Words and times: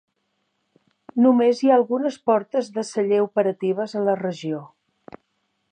Només 1.25 1.61
hi 1.65 1.69
ha 1.69 1.75
algunes 1.81 2.17
portes 2.29 2.73
de 2.79 2.85
celler 2.93 3.21
operatives 3.27 3.95
a 4.01 4.05
la 4.09 4.19
regió. 4.23 4.65